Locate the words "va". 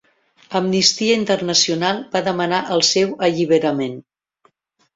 2.17-2.23